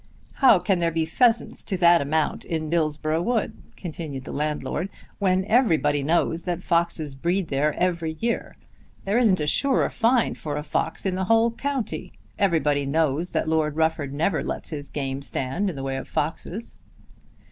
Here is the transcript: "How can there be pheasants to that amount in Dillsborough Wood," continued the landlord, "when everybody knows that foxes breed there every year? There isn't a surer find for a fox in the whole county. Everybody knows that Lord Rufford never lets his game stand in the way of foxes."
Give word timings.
"How 0.41 0.57
can 0.57 0.79
there 0.79 0.89
be 0.89 1.05
pheasants 1.05 1.63
to 1.63 1.77
that 1.77 2.01
amount 2.01 2.43
in 2.43 2.71
Dillsborough 2.71 3.21
Wood," 3.21 3.53
continued 3.75 4.23
the 4.23 4.31
landlord, 4.31 4.89
"when 5.19 5.45
everybody 5.45 6.01
knows 6.01 6.41
that 6.41 6.63
foxes 6.63 7.13
breed 7.13 7.49
there 7.49 7.75
every 7.75 8.17
year? 8.19 8.57
There 9.05 9.19
isn't 9.19 9.39
a 9.39 9.45
surer 9.45 9.91
find 9.91 10.35
for 10.35 10.55
a 10.55 10.63
fox 10.63 11.05
in 11.05 11.13
the 11.13 11.25
whole 11.25 11.51
county. 11.51 12.13
Everybody 12.39 12.87
knows 12.87 13.31
that 13.33 13.47
Lord 13.47 13.75
Rufford 13.75 14.11
never 14.11 14.43
lets 14.43 14.71
his 14.71 14.89
game 14.89 15.21
stand 15.21 15.69
in 15.69 15.75
the 15.75 15.83
way 15.83 15.97
of 15.97 16.07
foxes." 16.07 16.77